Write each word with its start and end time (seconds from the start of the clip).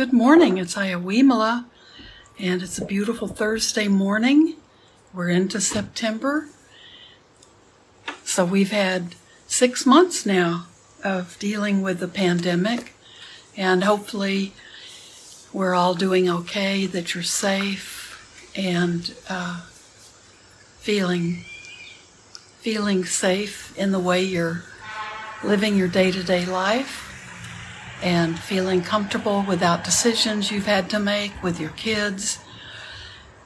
Good 0.00 0.14
morning. 0.14 0.56
It's 0.56 0.76
Ayawimala, 0.76 1.66
and 2.38 2.62
it's 2.62 2.78
a 2.78 2.86
beautiful 2.86 3.28
Thursday 3.28 3.86
morning. 3.86 4.56
We're 5.12 5.28
into 5.28 5.60
September. 5.60 6.48
So 8.24 8.46
we've 8.46 8.70
had 8.70 9.14
six 9.46 9.84
months 9.84 10.24
now 10.24 10.68
of 11.04 11.38
dealing 11.38 11.82
with 11.82 12.00
the 12.00 12.08
pandemic, 12.08 12.94
and 13.58 13.84
hopefully 13.84 14.54
we're 15.52 15.74
all 15.74 15.92
doing 15.92 16.30
okay, 16.30 16.86
that 16.86 17.12
you're 17.12 17.22
safe 17.22 18.50
and 18.56 19.14
uh, 19.28 19.66
feeling 20.78 21.44
feeling 22.60 23.04
safe 23.04 23.76
in 23.76 23.92
the 23.92 24.00
way 24.00 24.22
you're 24.22 24.64
living 25.44 25.76
your 25.76 25.88
day-to-day 25.88 26.46
life 26.46 27.09
and 28.02 28.38
feeling 28.38 28.82
comfortable 28.82 29.44
without 29.46 29.84
decisions 29.84 30.50
you've 30.50 30.66
had 30.66 30.88
to 30.90 30.98
make 30.98 31.42
with 31.42 31.60
your 31.60 31.70
kids 31.70 32.38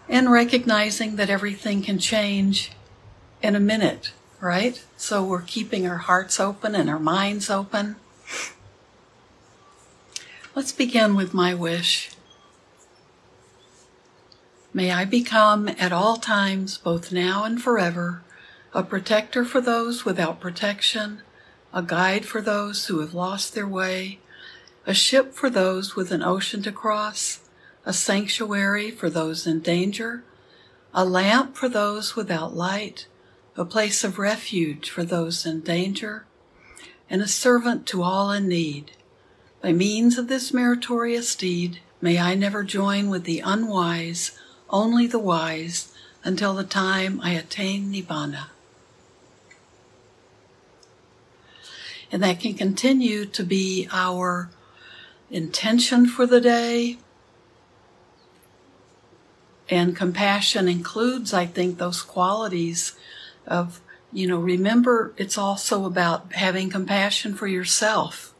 and 0.09 0.31
recognizing 0.31 1.17
that 1.17 1.31
everything 1.31 1.83
can 1.83 1.99
change 1.99 2.73
in 3.43 3.55
a 3.55 3.61
minute, 3.61 4.13
right? 4.41 4.85
So 4.97 5.25
we're 5.25 5.43
keeping 5.43 5.87
our 5.87 5.99
hearts 5.99 6.39
open 6.39 6.75
and 6.75 6.89
our 6.89 6.99
minds 6.99 7.51
open. 7.51 7.97
Let's 10.55 10.73
begin 10.73 11.17
with 11.17 11.35
my 11.35 11.55
wish. 11.55 12.11
May 14.73 14.91
I 14.91 15.05
become 15.05 15.69
at 15.69 15.93
all 15.93 16.17
times, 16.17 16.79
both 16.79 17.13
now 17.13 17.45
and 17.45 17.63
forever, 17.63 18.23
a 18.73 18.83
protector 18.83 19.45
for 19.45 19.61
those 19.61 20.05
without 20.05 20.41
protection, 20.41 21.23
a 21.73 21.83
guide 21.83 22.25
for 22.25 22.41
those 22.41 22.87
who 22.87 23.01
have 23.01 23.15
lost 23.15 23.55
their 23.55 23.69
way, 23.69 24.19
a 24.87 24.95
ship 24.95 25.33
for 25.33 25.49
those 25.49 25.97
with 25.97 26.11
an 26.11 26.23
ocean 26.23 26.63
to 26.63 26.73
cross, 26.73 27.41
a 27.87 27.93
sanctuary 27.93 28.91
for 28.91 29.09
those 29.09 29.47
in 29.47 29.61
danger, 29.61 30.25
a 30.93 31.05
lamp 31.05 31.57
for 31.57 31.69
those 31.69 32.15
without 32.15 32.55
light, 32.55 33.07
a 33.57 33.65
place 33.65 34.05
of 34.05 34.19
refuge 34.19 34.91
for 34.91 35.05
those 35.05 35.47
in 35.47 35.61
danger, 35.61 36.27
and 37.09 37.23
a 37.23 37.29
servant 37.29 37.87
to 37.87 38.03
all 38.03 38.31
in 38.31 38.49
need. 38.49 38.93
By 39.63 39.73
means 39.73 40.19
of 40.19 40.29
this 40.29 40.53
meritorious 40.53 41.35
deed, 41.35 41.81
may 42.01 42.19
I 42.19 42.35
never 42.35 42.63
join 42.63 43.09
with 43.09 43.25
the 43.25 43.41
unwise, 43.41 44.39
only 44.69 45.07
the 45.07 45.19
wise, 45.19 45.93
until 46.23 46.55
the 46.55 46.65
time 46.65 47.21
I 47.23 47.33
attain 47.33 47.93
Nibbana. 47.93 48.47
And 52.13 52.23
that 52.23 52.41
can 52.41 52.55
continue 52.55 53.25
to 53.27 53.43
be 53.43 53.89
our 53.91 54.51
intention 55.35 56.07
for 56.07 56.27
the 56.27 56.41
day. 56.41 56.97
And 59.69 59.97
compassion 59.97 60.69
includes, 60.69 61.35
I 61.35 61.45
think, 61.47 61.79
those 61.79 62.03
qualities 62.03 62.95
of, 63.45 63.81
you 64.13 64.29
know, 64.29 64.39
remember 64.39 65.13
it's 65.17 65.37
also 65.37 65.87
about 65.87 66.35
having 66.35 66.71
compassion 66.71 67.35
for 67.35 67.49
yourself. 67.49 68.33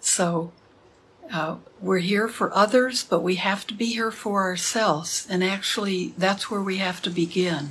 So, 0.00 0.52
uh, 1.32 1.56
we're 1.80 1.98
here 1.98 2.28
for 2.28 2.54
others, 2.54 3.02
but 3.02 3.22
we 3.22 3.36
have 3.36 3.66
to 3.68 3.74
be 3.74 3.86
here 3.86 4.10
for 4.10 4.42
ourselves. 4.42 5.26
And 5.30 5.42
actually, 5.42 6.12
that's 6.18 6.50
where 6.50 6.60
we 6.60 6.78
have 6.78 7.00
to 7.02 7.10
begin. 7.10 7.70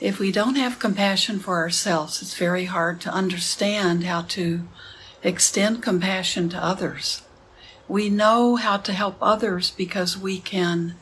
If 0.00 0.18
we 0.18 0.32
don't 0.32 0.56
have 0.56 0.78
compassion 0.78 1.38
for 1.38 1.56
ourselves, 1.56 2.20
it's 2.20 2.36
very 2.36 2.66
hard 2.66 3.00
to 3.02 3.10
understand 3.10 4.04
how 4.04 4.22
to 4.22 4.68
extend 5.22 5.82
compassion 5.82 6.48
to 6.50 6.62
others. 6.62 7.22
We 7.88 8.10
know 8.10 8.56
how 8.56 8.76
to 8.76 8.92
help 8.92 9.16
others 9.20 9.70
because 9.70 10.18
we 10.18 10.38
can 10.38 10.94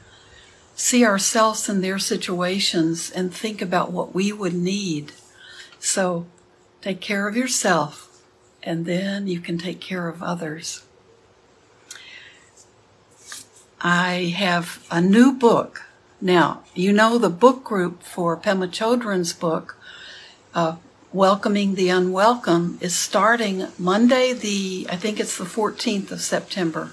see 0.75 1.05
ourselves 1.05 1.69
in 1.69 1.81
their 1.81 1.98
situations 1.98 3.11
and 3.11 3.34
think 3.34 3.61
about 3.61 3.93
what 3.93 4.15
we 4.15 4.33
would 4.33 4.55
need. 4.55 5.12
So 5.78 6.27
take 6.81 7.00
care 7.00 7.27
of 7.27 7.37
yourself 7.37 8.22
and 8.62 8.87
then 8.87 9.27
you 9.27 9.41
can 9.41 9.59
take 9.59 9.81
care 9.81 10.09
of 10.09 10.22
others. 10.22 10.84
I 13.81 14.34
have 14.37 14.87
a 14.91 15.00
new 15.00 15.32
book 15.32 15.87
now, 16.21 16.62
you 16.75 16.93
know 16.93 17.19
the 17.19 17.28
book 17.28 17.62
group 17.62 18.03
for 18.03 18.38
Pema 18.38 18.69
Chodron's 18.69 19.34
book, 19.34 19.77
uh, 20.55 20.77
Welcoming 21.16 21.77
the 21.77 21.88
Unwelcome, 21.88 22.77
is 22.82 22.94
starting 22.94 23.69
Monday, 23.78 24.34
the, 24.34 24.87
I 24.91 24.97
think 24.97 25.19
it's 25.19 25.38
the 25.38 25.44
14th 25.44 26.10
of 26.10 26.21
September. 26.21 26.91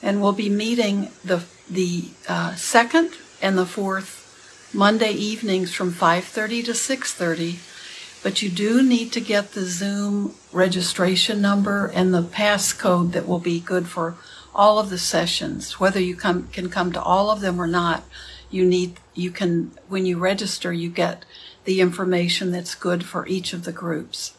And 0.00 0.22
we'll 0.22 0.32
be 0.32 0.48
meeting 0.48 1.10
the, 1.22 1.44
the 1.68 2.04
uh, 2.26 2.54
second 2.54 3.10
and 3.42 3.58
the 3.58 3.66
fourth 3.66 4.70
Monday 4.72 5.10
evenings 5.10 5.74
from 5.74 5.92
5.30 5.92 6.64
to 6.64 6.70
6.30. 6.70 8.22
But 8.22 8.40
you 8.40 8.48
do 8.48 8.82
need 8.82 9.12
to 9.12 9.20
get 9.20 9.52
the 9.52 9.66
Zoom 9.66 10.34
registration 10.50 11.42
number 11.42 11.88
and 11.88 12.14
the 12.14 12.22
passcode 12.22 13.12
that 13.12 13.28
will 13.28 13.38
be 13.38 13.60
good 13.60 13.86
for 13.86 14.16
all 14.54 14.78
of 14.78 14.88
the 14.88 14.96
sessions, 14.96 15.78
whether 15.78 16.00
you 16.00 16.16
come, 16.16 16.48
can 16.48 16.70
come 16.70 16.90
to 16.92 17.02
all 17.02 17.30
of 17.30 17.42
them 17.42 17.60
or 17.60 17.66
not, 17.66 18.04
you 18.50 18.64
need, 18.64 18.98
you 19.12 19.30
can, 19.30 19.72
when 19.88 20.06
you 20.06 20.16
register, 20.16 20.72
you 20.72 20.88
get 20.88 21.26
the 21.64 21.80
information 21.80 22.52
that's 22.52 22.74
good 22.74 23.04
for 23.04 23.26
each 23.26 23.52
of 23.52 23.64
the 23.64 23.72
groups. 23.72 24.36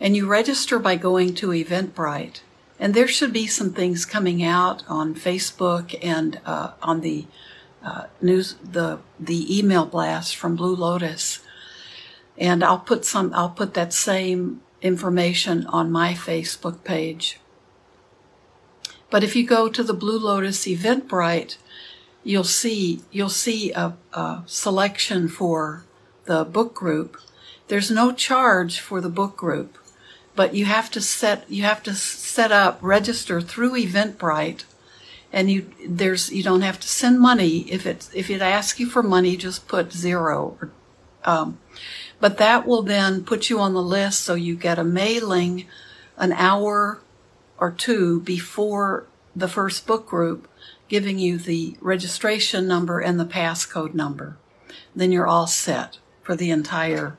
And 0.00 0.16
you 0.16 0.26
register 0.26 0.78
by 0.78 0.96
going 0.96 1.34
to 1.36 1.48
Eventbrite. 1.48 2.40
And 2.78 2.94
there 2.94 3.08
should 3.08 3.32
be 3.32 3.46
some 3.46 3.72
things 3.72 4.04
coming 4.04 4.42
out 4.42 4.84
on 4.88 5.14
Facebook 5.14 5.98
and 6.02 6.40
uh, 6.46 6.72
on 6.80 7.00
the 7.00 7.26
uh, 7.84 8.04
news, 8.20 8.54
the 8.62 9.00
the 9.18 9.58
email 9.58 9.86
blast 9.86 10.36
from 10.36 10.56
Blue 10.56 10.74
Lotus. 10.74 11.40
And 12.36 12.62
I'll 12.62 12.78
put 12.78 13.04
some, 13.04 13.32
I'll 13.34 13.50
put 13.50 13.74
that 13.74 13.92
same 13.92 14.62
information 14.80 15.66
on 15.66 15.90
my 15.90 16.14
Facebook 16.14 16.84
page. 16.84 17.40
But 19.10 19.24
if 19.24 19.34
you 19.34 19.44
go 19.44 19.68
to 19.68 19.82
the 19.82 19.94
Blue 19.94 20.18
Lotus 20.18 20.64
Eventbrite, 20.66 21.56
you'll 22.22 22.44
see 22.44 23.00
you'll 23.10 23.28
see 23.28 23.72
a, 23.72 23.96
a 24.12 24.42
selection 24.46 25.28
for 25.28 25.84
the 26.28 26.44
book 26.44 26.74
group. 26.74 27.16
There's 27.68 27.90
no 27.90 28.12
charge 28.12 28.78
for 28.80 29.00
the 29.00 29.08
book 29.08 29.36
group, 29.36 29.78
but 30.36 30.54
you 30.54 30.66
have 30.66 30.90
to 30.92 31.00
set 31.00 31.50
you 31.50 31.62
have 31.64 31.82
to 31.84 31.94
set 31.94 32.52
up 32.52 32.78
register 32.82 33.40
through 33.40 33.72
Eventbrite, 33.72 34.64
and 35.32 35.50
you 35.50 35.72
there's 35.86 36.30
you 36.30 36.42
don't 36.42 36.60
have 36.60 36.78
to 36.80 36.88
send 36.88 37.18
money 37.18 37.60
if 37.72 37.86
it 37.86 38.10
if 38.14 38.28
it 38.30 38.42
asks 38.42 38.78
you 38.78 38.86
for 38.86 39.02
money, 39.02 39.36
just 39.36 39.66
put 39.68 39.92
zero. 39.92 40.58
Um, 41.24 41.58
but 42.20 42.36
that 42.36 42.66
will 42.66 42.82
then 42.82 43.24
put 43.24 43.48
you 43.48 43.58
on 43.58 43.72
the 43.72 43.82
list, 43.82 44.20
so 44.20 44.34
you 44.34 44.54
get 44.54 44.78
a 44.78 44.84
mailing 44.84 45.66
an 46.18 46.32
hour 46.32 47.00
or 47.58 47.70
two 47.70 48.20
before 48.20 49.06
the 49.34 49.48
first 49.48 49.86
book 49.86 50.06
group, 50.06 50.46
giving 50.88 51.18
you 51.18 51.38
the 51.38 51.76
registration 51.80 52.66
number 52.66 53.00
and 53.00 53.18
the 53.18 53.24
passcode 53.24 53.94
number. 53.94 54.36
Then 54.94 55.10
you're 55.10 55.26
all 55.26 55.46
set 55.46 55.98
for 56.28 56.36
the 56.36 56.50
entire 56.50 57.16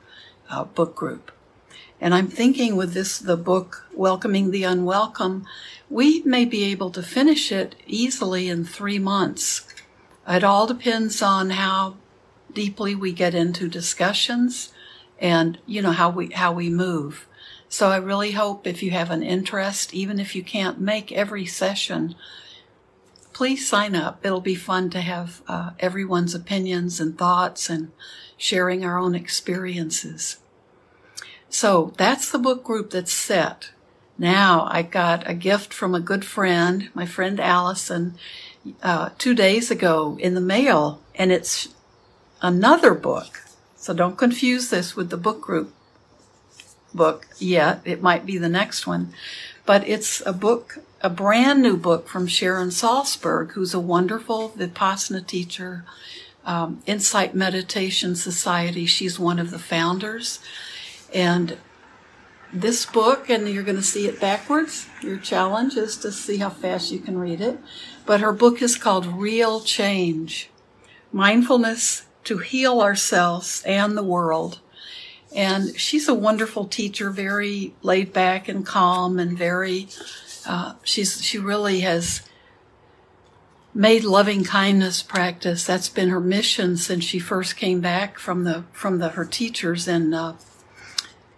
uh, 0.52 0.64
book 0.64 0.96
group. 0.96 1.32
And 2.00 2.14
I'm 2.14 2.28
thinking 2.28 2.76
with 2.76 2.94
this, 2.94 3.18
the 3.18 3.36
book, 3.36 3.88
Welcoming 3.92 4.52
the 4.52 4.66
Unwelcome, 4.66 5.48
we 5.90 6.22
may 6.26 6.46
be 6.46 6.66
able 6.66 6.92
to 6.92 7.02
finish 7.02 7.52
it 7.52 7.74
easily 7.88 8.50
in 8.50 8.66
three 8.66 9.00
months. 9.00 9.66
It 10.28 10.44
all 10.44 10.68
depends 10.68 11.24
on 11.24 11.50
how 11.50 11.96
deeply 12.54 12.94
we 12.94 13.12
get 13.12 13.34
into 13.34 13.68
discussions 13.68 14.72
and, 15.18 15.58
you 15.66 15.82
know, 15.82 15.94
how 15.94 16.12
we, 16.12 16.28
how 16.30 16.52
we 16.52 16.70
move. 16.70 17.28
So 17.68 17.90
I 17.90 17.98
really 17.98 18.34
hope 18.34 18.68
if 18.68 18.84
you 18.84 18.92
have 18.92 19.10
an 19.10 19.24
interest, 19.24 19.92
even 19.92 20.20
if 20.20 20.36
you 20.36 20.44
can't 20.44 20.80
make 20.80 21.12
every 21.12 21.48
session, 21.48 22.14
please 23.40 23.66
sign 23.66 23.96
up. 23.96 24.20
It'll 24.22 24.42
be 24.42 24.54
fun 24.54 24.90
to 24.90 25.00
have 25.00 25.42
uh, 25.48 25.70
everyone's 25.80 26.36
opinions 26.36 27.00
and 27.00 27.18
thoughts 27.18 27.70
and 27.70 27.94
sharing 28.36 28.84
our 28.84 28.98
own 28.98 29.16
experiences. 29.16 30.40
So 31.48 31.94
that's 31.96 32.30
the 32.30 32.38
book 32.38 32.66
group 32.66 32.90
that's 32.90 33.14
set. 33.14 33.72
Now 34.18 34.68
I 34.70 34.82
got 34.82 35.26
a 35.26 35.34
gift 35.34 35.74
from 35.74 35.96
a 35.96 36.02
good 36.02 36.26
friend, 36.26 36.90
my 36.94 37.06
friend 37.06 37.40
Allison, 37.40 38.16
uh, 38.84 39.12
two 39.18 39.34
days 39.34 39.72
ago 39.72 40.18
in 40.20 40.34
the 40.34 40.42
mail, 40.42 41.00
and 41.16 41.32
it's 41.32 41.70
another 42.42 42.94
book. 42.94 43.44
So 43.78 43.94
don't 43.94 44.18
confuse 44.18 44.70
this 44.70 44.98
with 44.98 45.12
the 45.12 45.16
book 45.16 45.40
group 45.40 45.74
book 46.94 47.26
yet. 47.38 47.80
It 47.86 48.02
might 48.02 48.26
be 48.26 48.38
the 48.38 48.50
next 48.50 48.86
one. 48.86 49.14
But 49.66 49.88
it's 49.88 50.22
a 50.26 50.34
book, 50.34 50.80
a 51.02 51.10
brand 51.10 51.62
new 51.62 51.78
book 51.78 52.08
from 52.08 52.28
Sharon 52.28 52.70
Salzberg, 52.70 53.52
who's 53.52 53.74
a 53.74 53.80
wonderful 53.80 54.50
Vipassana 54.50 55.26
teacher, 55.26 55.86
um, 56.46 56.82
Insight 56.86 57.34
Meditation 57.34 58.16
Society. 58.16 58.86
She's 58.86 59.20
one 59.20 59.40
of 59.40 59.52
the 59.52 59.60
founders. 59.60 60.40
And 61.14 61.58
this 62.52 62.86
book, 62.86 63.30
and 63.30 63.48
you're 63.48 63.64
going 63.64 63.76
to 63.78 63.84
see 63.84 64.08
it 64.08 64.20
backwards. 64.20 64.88
Your 65.02 65.18
challenge 65.18 65.78
is 65.78 65.96
to 65.98 66.12
see 66.12 66.38
how 66.38 66.50
fast 66.50 66.92
you 66.92 67.00
can 67.00 67.18
read 67.18 67.42
it. 67.42 67.60
But 68.06 68.22
her 68.22 68.34
book 68.34 68.62
is 68.62 68.76
called 68.76 69.06
Real 69.06 69.62
Change 69.62 70.50
Mindfulness 71.14 72.06
to 72.26 72.40
Heal 72.40 72.82
Ourselves 72.82 73.64
and 73.66 73.96
the 73.96 74.04
World. 74.04 74.60
And 75.36 75.80
she's 75.80 76.08
a 76.08 76.16
wonderful 76.16 76.66
teacher, 76.66 77.12
very 77.12 77.74
laid 77.84 78.12
back 78.12 78.48
and 78.48 78.66
calm, 78.66 79.20
and 79.20 79.38
very, 79.38 79.88
uh, 80.46 80.76
she's, 80.84 81.24
she 81.24 81.38
really 81.38 81.82
has 81.82 82.28
made 83.74 84.04
loving 84.04 84.44
kindness 84.44 85.04
practice. 85.04 85.66
That's 85.66 85.90
been 85.90 86.10
her 86.10 86.20
mission 86.20 86.78
since 86.78 87.04
she 87.04 87.20
first 87.20 87.56
came 87.56 87.82
back 87.82 88.18
from 88.18 88.44
the, 88.44 88.64
from 88.72 89.00
the, 89.00 89.10
her 89.10 89.26
teachers 89.26 89.88
in, 89.88 90.14
uh, 90.14 90.36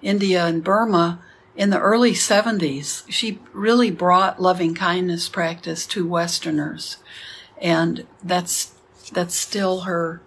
India 0.01 0.45
and 0.45 0.63
Burma 0.63 1.21
in 1.55 1.69
the 1.69 1.79
early 1.79 2.13
70s. 2.13 3.03
She 3.09 3.39
really 3.53 3.91
brought 3.91 4.41
loving 4.41 4.73
kindness 4.73 5.29
practice 5.29 5.85
to 5.87 6.07
Westerners. 6.07 6.97
And 7.57 8.07
that's, 8.23 8.73
that's 9.11 9.35
still 9.35 9.81
her, 9.81 10.21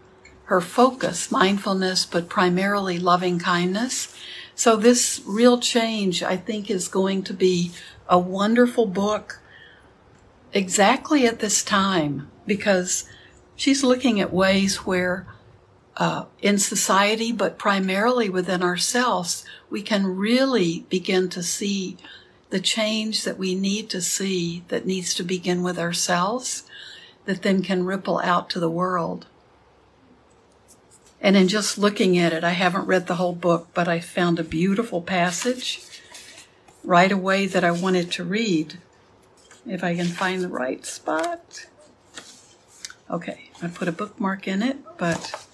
her 0.45 0.61
focus, 0.61 1.31
mindfulness, 1.31 2.07
but 2.07 2.29
primarily 2.29 2.99
loving 2.99 3.39
kindness. 3.39 4.15
So 4.55 4.77
this 4.77 5.21
real 5.27 5.59
change, 5.59 6.23
I 6.23 6.37
think, 6.37 6.71
is 6.71 6.87
going 6.87 7.25
to 7.25 7.35
be 7.35 7.73
a 8.09 8.19
wonderful 8.19 8.87
book 8.87 9.41
exactly 10.53 11.27
at 11.27 11.41
this 11.41 11.63
time 11.65 12.31
because 12.47 13.09
she's 13.57 13.83
looking 13.83 14.21
at 14.21 14.33
ways 14.33 14.87
where 14.87 15.27
uh, 15.97 16.25
in 16.43 16.59
society, 16.59 17.33
but 17.33 17.59
primarily 17.59 18.29
within 18.29 18.63
ourselves, 18.63 19.45
we 19.71 19.83
can 19.83 20.07
really 20.07 20.85
begin 20.89 21.29
to 21.29 21.43
see 21.43 21.97
the 22.51 22.61
change 22.61 23.25
that 23.25 23.39
we 23.39 23.55
need 23.55 23.89
to 23.91 24.01
see 24.01 24.65
that 24.69 24.87
needs 24.87 25.15
to 25.15 25.23
begin 25.23 25.63
with 25.63 25.79
ourselves, 25.79 26.65
that 27.25 27.43
then 27.43 27.63
can 27.63 27.85
ripple 27.85 28.21
out 28.21 28.51
to 28.51 28.61
the 28.61 28.71
world. 28.71 29.27
And 31.21 31.37
in 31.37 31.49
just 31.49 31.79
looking 31.79 32.19
at 32.19 32.33
it, 32.33 32.45
I 32.45 32.51
haven't 32.51 32.87
read 32.87 33.07
the 33.07 33.15
whole 33.15 33.35
book, 33.35 33.69
but 33.73 33.89
I 33.89 33.99
found 34.01 34.39
a 34.39 34.45
beautiful 34.45 35.01
passage 35.01 35.83
right 36.85 37.11
away 37.11 37.47
that 37.47 37.65
I 37.65 37.71
wanted 37.71 38.13
to 38.13 38.25
read. 38.25 38.79
If 39.67 39.83
I 39.83 39.97
can 39.97 40.07
find 40.07 40.43
the 40.43 40.49
right 40.49 40.85
spot. 40.85 41.67
Okay, 43.11 43.51
I 43.63 43.69
put 43.69 43.89
a 43.89 43.93
bookmark 43.93 44.47
in 44.47 44.63
it, 44.63 44.77
but 44.99 45.47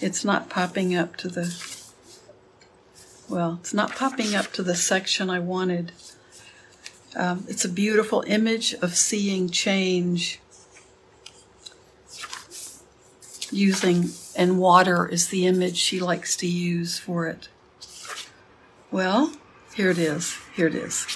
it's 0.00 0.24
not 0.24 0.50
popping 0.50 0.94
up 0.94 1.16
to 1.16 1.28
the, 1.28 1.54
well, 3.28 3.58
it's 3.60 3.72
not 3.72 3.94
popping 3.94 4.34
up 4.34 4.52
to 4.52 4.62
the 4.62 4.74
section 4.74 5.30
I 5.30 5.38
wanted. 5.38 5.92
Um, 7.14 7.44
it's 7.48 7.64
a 7.64 7.68
beautiful 7.68 8.24
image 8.26 8.74
of 8.74 8.94
seeing 8.94 9.48
change 9.48 10.40
using, 13.50 14.10
and 14.36 14.58
water 14.58 15.08
is 15.08 15.28
the 15.28 15.46
image 15.46 15.76
she 15.76 15.98
likes 15.98 16.36
to 16.36 16.46
use 16.46 16.98
for 16.98 17.26
it. 17.26 17.48
Well, 18.90 19.32
here 19.76 19.90
it 19.90 19.98
is. 19.98 20.38
Here 20.54 20.68
it 20.68 20.74
is. 20.74 21.06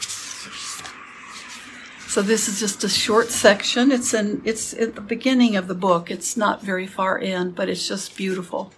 So 2.06 2.20
this 2.20 2.46
is 2.46 2.60
just 2.60 2.84
a 2.84 2.90
short 2.90 3.30
section. 3.30 3.90
It's 3.90 4.12
in 4.12 4.42
it's 4.44 4.74
at 4.74 4.96
the 4.96 5.00
beginning 5.00 5.56
of 5.56 5.66
the 5.66 5.74
book. 5.74 6.10
It's 6.10 6.36
not 6.36 6.62
very 6.62 6.86
far 6.86 7.18
in, 7.18 7.52
but 7.52 7.70
it's 7.70 7.88
just 7.88 8.18
beautiful. 8.18 8.72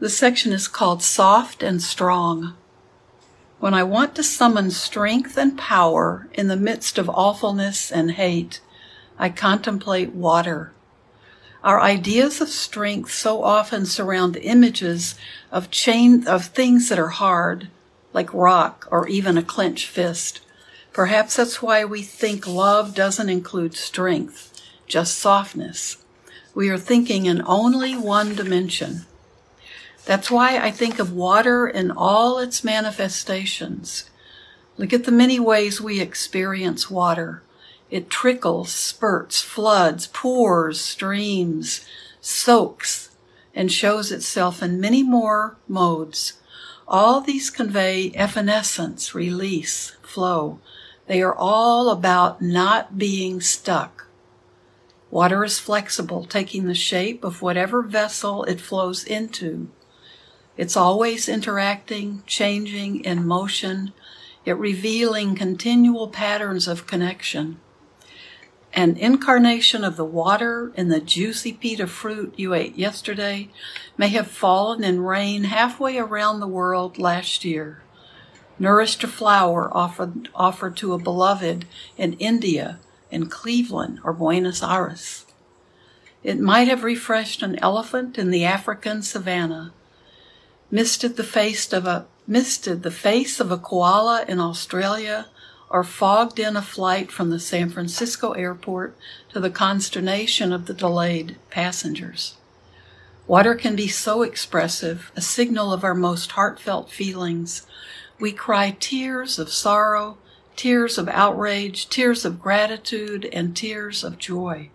The 0.00 0.08
section 0.08 0.52
is 0.52 0.66
called 0.66 1.04
Soft 1.04 1.62
and 1.62 1.80
Strong. 1.80 2.54
When 3.60 3.74
I 3.74 3.84
want 3.84 4.16
to 4.16 4.24
summon 4.24 4.72
strength 4.72 5.36
and 5.36 5.56
power 5.56 6.28
in 6.34 6.48
the 6.48 6.56
midst 6.56 6.98
of 6.98 7.08
awfulness 7.08 7.92
and 7.92 8.12
hate, 8.12 8.60
I 9.20 9.28
contemplate 9.28 10.14
water. 10.14 10.72
Our 11.62 11.80
ideas 11.80 12.40
of 12.40 12.48
strength 12.48 13.12
so 13.12 13.44
often 13.44 13.86
surround 13.86 14.36
images 14.36 15.14
of 15.52 15.70
chain 15.70 16.26
of 16.26 16.46
things 16.46 16.88
that 16.88 16.98
are 16.98 17.08
hard, 17.08 17.68
like 18.18 18.34
rock 18.34 18.88
or 18.90 19.06
even 19.06 19.38
a 19.38 19.42
clenched 19.44 19.86
fist. 19.86 20.40
Perhaps 20.92 21.36
that's 21.36 21.62
why 21.62 21.84
we 21.84 22.02
think 22.02 22.48
love 22.48 22.92
doesn't 22.92 23.28
include 23.28 23.76
strength, 23.76 24.60
just 24.88 25.18
softness. 25.18 25.98
We 26.52 26.68
are 26.68 26.78
thinking 26.78 27.26
in 27.26 27.40
only 27.46 27.96
one 27.96 28.34
dimension. 28.34 29.06
That's 30.04 30.32
why 30.32 30.58
I 30.58 30.72
think 30.72 30.98
of 30.98 31.12
water 31.12 31.68
in 31.68 31.92
all 31.92 32.40
its 32.40 32.64
manifestations. 32.64 34.10
Look 34.76 34.92
at 34.92 35.04
the 35.04 35.12
many 35.12 35.38
ways 35.38 35.80
we 35.80 36.00
experience 36.00 36.90
water. 36.90 37.44
It 37.88 38.10
trickles, 38.10 38.72
spurts, 38.72 39.40
floods, 39.40 40.08
pours, 40.08 40.80
streams, 40.80 41.86
soaks, 42.20 43.10
and 43.54 43.70
shows 43.70 44.10
itself 44.10 44.60
in 44.60 44.80
many 44.80 45.04
more 45.04 45.56
modes. 45.68 46.32
All 46.90 47.20
these 47.20 47.50
convey 47.50 48.10
evanescence, 48.14 49.14
release, 49.14 49.92
flow, 50.00 50.58
they 51.06 51.20
are 51.20 51.34
all 51.34 51.90
about 51.90 52.40
not 52.40 52.96
being 52.96 53.42
stuck. 53.42 54.06
Water 55.10 55.44
is 55.44 55.58
flexible, 55.58 56.24
taking 56.24 56.66
the 56.66 56.74
shape 56.74 57.24
of 57.24 57.42
whatever 57.42 57.82
vessel 57.82 58.44
it 58.44 58.58
flows 58.58 59.04
into. 59.04 59.68
It's 60.56 60.78
always 60.78 61.28
interacting, 61.28 62.22
changing, 62.26 63.04
in 63.04 63.26
motion, 63.26 63.92
yet 64.46 64.58
revealing 64.58 65.34
continual 65.34 66.08
patterns 66.08 66.66
of 66.66 66.86
connection. 66.86 67.60
An 68.72 68.96
incarnation 68.96 69.82
of 69.82 69.96
the 69.96 70.04
water 70.04 70.72
in 70.76 70.88
the 70.88 71.00
juicy 71.00 71.52
pita 71.52 71.86
fruit 71.86 72.34
you 72.36 72.54
ate 72.54 72.76
yesterday 72.76 73.48
may 73.96 74.08
have 74.08 74.28
fallen 74.28 74.84
in 74.84 75.00
rain 75.00 75.44
halfway 75.44 75.98
around 75.98 76.40
the 76.40 76.46
world 76.46 76.98
last 76.98 77.44
year 77.44 77.82
nourished 78.58 79.04
a 79.04 79.08
flower 79.08 79.70
offered, 79.76 80.28
offered 80.34 80.76
to 80.76 80.92
a 80.92 80.98
beloved 80.98 81.64
in 81.96 82.14
India, 82.14 82.78
in 83.10 83.28
Cleveland, 83.28 84.00
or 84.04 84.12
Buenos 84.12 84.62
Aires. 84.62 85.26
It 86.22 86.40
might 86.40 86.68
have 86.68 86.82
refreshed 86.82 87.42
an 87.42 87.58
elephant 87.60 88.18
in 88.18 88.30
the 88.30 88.44
African 88.44 89.02
savannah, 89.02 89.72
misted 90.70 91.16
the 91.16 91.24
face 91.24 91.72
of 91.72 91.86
a 91.86 92.06
misted 92.26 92.82
the 92.82 92.90
face 92.90 93.40
of 93.40 93.50
a 93.50 93.56
koala 93.56 94.22
in 94.28 94.38
Australia, 94.38 95.26
or 95.70 95.84
fogged 95.84 96.38
in 96.38 96.56
a 96.56 96.62
flight 96.62 97.10
from 97.10 97.30
the 97.30 97.40
San 97.40 97.68
Francisco 97.68 98.32
airport 98.32 98.96
to 99.30 99.40
the 99.40 99.50
consternation 99.50 100.52
of 100.52 100.66
the 100.66 100.74
delayed 100.74 101.36
passengers. 101.50 102.36
Water 103.26 103.54
can 103.54 103.76
be 103.76 103.88
so 103.88 104.22
expressive, 104.22 105.12
a 105.14 105.20
signal 105.20 105.72
of 105.72 105.84
our 105.84 105.94
most 105.94 106.32
heartfelt 106.32 106.90
feelings, 106.90 107.66
we 108.20 108.32
cry 108.32 108.76
tears 108.80 109.38
of 109.38 109.52
sorrow, 109.52 110.18
tears 110.56 110.98
of 110.98 111.08
outrage, 111.08 111.88
tears 111.88 112.24
of 112.24 112.40
gratitude, 112.40 113.28
and 113.32 113.56
tears 113.56 114.02
of 114.02 114.18
joy. 114.18 114.70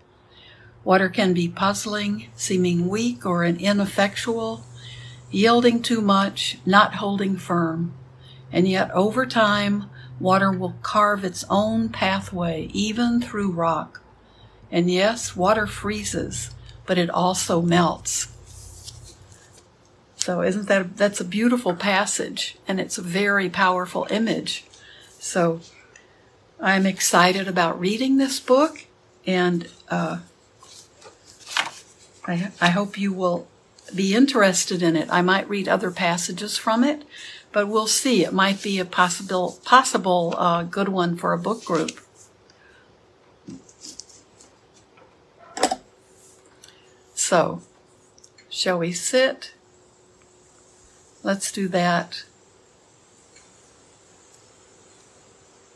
Water 0.85 1.09
can 1.09 1.33
be 1.33 1.49
puzzling, 1.49 2.29
seeming 2.35 2.87
weak 2.87 3.25
or 3.25 3.43
ineffectual, 3.43 4.63
yielding 5.29 5.81
too 5.81 5.99
much, 5.99 6.57
not 6.65 6.95
holding 6.95 7.35
firm. 7.35 7.93
And 8.51 8.67
yet, 8.67 8.91
over 8.91 9.25
time, 9.25 9.89
water 10.19 10.51
will 10.51 10.75
carve 10.81 11.23
its 11.23 11.43
own 11.49 11.89
pathway, 11.89 12.69
even 12.73 13.21
through 13.21 13.51
rock. 13.51 14.01
And 14.71 14.89
yes, 14.89 15.35
water 15.35 15.67
freezes, 15.67 16.51
but 16.85 16.97
it 16.97 17.09
also 17.09 17.61
melts. 17.61 18.27
So 20.15 20.41
isn't 20.41 20.67
that 20.67 20.95
that's 20.95 21.19
a 21.19 21.25
beautiful 21.25 21.75
passage 21.75 22.57
and 22.65 22.79
it's 22.79 22.97
a 22.97 23.01
very 23.01 23.49
powerful 23.49 24.07
image. 24.09 24.63
So 25.19 25.59
I'm 26.61 26.85
excited 26.85 27.47
about 27.47 27.77
reading 27.77 28.15
this 28.15 28.39
book 28.39 28.85
and 29.27 29.67
uh, 29.89 30.19
I, 32.25 32.51
I 32.61 32.69
hope 32.69 32.97
you 32.97 33.11
will 33.11 33.47
be 33.93 34.15
interested 34.15 34.81
in 34.81 34.95
it. 34.95 35.09
I 35.11 35.21
might 35.21 35.49
read 35.49 35.67
other 35.67 35.91
passages 35.91 36.57
from 36.57 36.83
it, 36.83 37.03
but 37.53 37.67
we'll 37.67 37.87
see. 37.87 38.25
It 38.25 38.33
might 38.33 38.61
be 38.61 38.79
a 38.79 38.85
possible 38.85 39.59
possible 39.63 40.33
uh, 40.37 40.63
good 40.63 40.89
one 40.89 41.15
for 41.15 41.31
a 41.31 41.37
book 41.37 41.63
group. 41.63 41.91
So, 47.13 47.61
shall 48.49 48.79
we 48.79 48.91
sit? 48.91 49.53
Let's 51.21 51.51
do 51.51 51.69
that. 51.69 52.25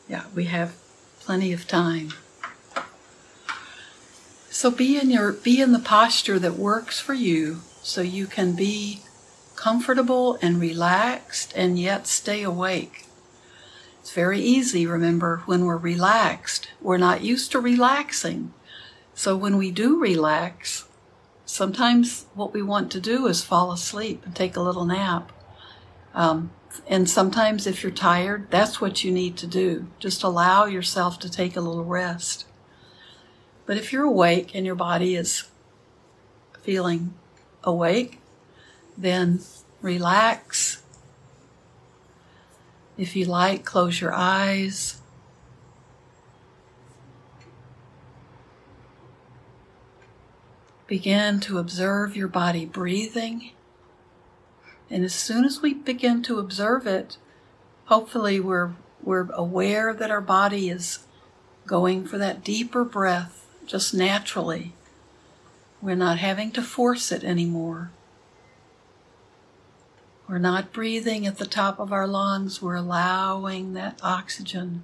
Yeah, 0.10 0.25
we 0.36 0.46
have 0.46 0.75
plenty 1.19 1.53
of 1.53 1.67
time. 1.67 2.13
So 4.50 4.72
be 4.72 4.98
in 4.98 5.12
your 5.12 5.31
be 5.31 5.62
in 5.62 5.72
the 5.72 5.79
posture 5.79 6.39
that 6.39 6.55
works 6.55 7.00
for 7.00 7.13
you 7.13 7.62
so 7.84 8.01
you 8.01 8.25
can 8.25 8.53
be 8.53 9.01
comfortable 9.57 10.37
and 10.41 10.61
relaxed 10.61 11.51
and 11.55 11.77
yet 11.77 12.07
stay 12.07 12.43
awake. 12.43 13.05
It's 13.99 14.13
very 14.13 14.39
easy, 14.39 14.87
remember, 14.87 15.41
when 15.45 15.65
we're 15.65 15.75
relaxed. 15.75 16.69
We're 16.79 16.97
not 16.97 17.23
used 17.23 17.51
to 17.51 17.59
relaxing. 17.59 18.53
So 19.13 19.35
when 19.35 19.57
we 19.57 19.71
do 19.71 19.99
relax, 19.99 20.87
sometimes 21.45 22.27
what 22.35 22.53
we 22.53 22.61
want 22.61 22.89
to 22.93 23.01
do 23.01 23.27
is 23.27 23.43
fall 23.43 23.73
asleep 23.73 24.23
and 24.25 24.33
take 24.33 24.55
a 24.55 24.61
little 24.61 24.85
nap. 24.85 25.33
Um, 26.13 26.51
and 26.87 27.09
sometimes 27.09 27.67
if 27.67 27.83
you're 27.83 27.91
tired, 27.91 28.49
that's 28.49 28.79
what 28.79 29.03
you 29.03 29.11
need 29.11 29.35
to 29.37 29.47
do. 29.47 29.87
Just 29.99 30.23
allow 30.23 30.65
yourself 30.65 31.19
to 31.19 31.29
take 31.29 31.57
a 31.57 31.61
little 31.61 31.83
rest. 31.83 32.45
But 33.65 33.75
if 33.77 33.91
you're 33.91 34.05
awake 34.05 34.55
and 34.55 34.65
your 34.65 34.75
body 34.75 35.15
is 35.15 35.49
feeling 36.61 37.13
awake, 37.63 38.21
then 38.97 39.41
relax. 39.81 40.81
If 42.97 43.15
you 43.15 43.25
like, 43.25 43.63
close 43.63 44.01
your 44.01 44.13
eyes. 44.13 45.01
Begin 50.87 51.39
to 51.41 51.57
observe 51.57 52.15
your 52.15 52.29
body 52.29 52.65
breathing. 52.65 53.51
And 54.89 55.03
as 55.03 55.13
soon 55.13 55.43
as 55.43 55.61
we 55.61 55.73
begin 55.73 56.23
to 56.23 56.39
observe 56.39 56.87
it, 56.87 57.17
hopefully 57.85 58.39
we're, 58.39 58.71
we're 59.03 59.29
aware 59.31 59.93
that 59.93 60.09
our 60.09 60.21
body 60.21 60.69
is 60.69 60.99
going 61.65 62.05
for 62.05 62.17
that 62.17 62.43
deeper 62.43 62.85
breath 62.85 63.45
just 63.65 63.93
naturally. 63.93 64.73
We're 65.81 65.95
not 65.95 66.19
having 66.19 66.51
to 66.51 66.61
force 66.61 67.11
it 67.11 67.23
anymore. 67.23 67.91
We're 70.27 70.39
not 70.39 70.74
breathing 70.74 71.25
at 71.25 71.38
the 71.38 71.46
top 71.46 71.79
of 71.79 71.93
our 71.93 72.05
lungs, 72.05 72.62
we're 72.62 72.75
allowing 72.75 73.74
that 73.74 74.00
oxygen 74.03 74.84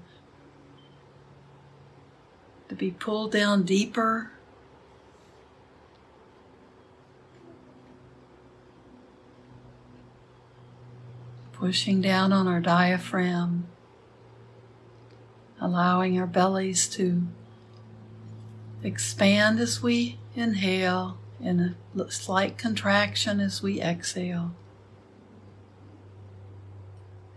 to 2.70 2.76
be 2.76 2.92
pulled 2.92 3.34
down 3.34 3.64
deeper. 3.64 4.32
Pushing 11.52 12.02
down 12.02 12.34
on 12.34 12.48
our 12.48 12.60
diaphragm, 12.60 13.68
allowing 15.62 16.20
our 16.20 16.28
bellies 16.28 16.88
to 16.90 17.24
expand 18.82 19.60
as 19.60 19.82
we 19.84 20.18
inhale 20.36 21.18
and 21.42 21.76
a 21.98 22.12
slight 22.12 22.58
contraction 22.58 23.40
as 23.40 23.62
we 23.62 23.82
exhale. 23.82 24.54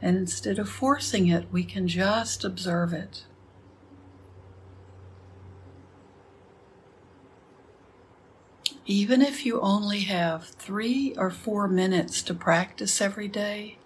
And 0.00 0.17
instead 0.17 0.59
of 0.59 0.69
forcing 0.69 1.29
it, 1.29 1.47
we 1.50 1.65
can 1.65 1.88
just 1.88 2.45
observe 2.45 2.93
it. 2.93 3.25
Even 8.85 9.21
if 9.21 9.45
you 9.45 9.61
only 9.61 10.00
have 10.00 10.45
three 10.45 11.12
or 11.17 11.31
four 11.31 11.67
minutes 11.67 12.23
to 12.23 12.35
practice 12.35 13.00
every 13.00 13.26
day, 13.26 13.79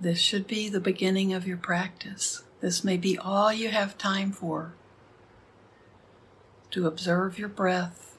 this 0.00 0.18
should 0.18 0.46
be 0.46 0.68
the 0.68 0.80
beginning 0.80 1.34
of 1.34 1.46
your 1.46 1.58
practice. 1.58 2.42
This 2.60 2.82
may 2.82 2.96
be 2.96 3.18
all 3.18 3.52
you 3.52 3.68
have 3.68 3.98
time 3.98 4.32
for 4.32 4.74
to 6.70 6.86
observe 6.86 7.38
your 7.38 7.50
breath. 7.50 8.11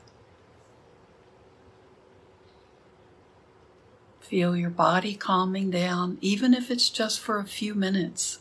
Feel 4.34 4.58
your 4.58 4.72
body 4.72 5.14
calming 5.14 5.70
down, 5.70 6.18
even 6.20 6.56
if 6.56 6.72
it's 6.72 6.90
just 6.90 7.20
for 7.20 7.38
a 7.38 7.46
few 7.46 7.76
minutes. 7.76 8.40